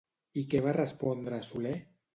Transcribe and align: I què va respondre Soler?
I 0.41 0.43
què 0.53 0.61
va 0.69 0.73
respondre 0.79 1.43
Soler? 1.53 1.79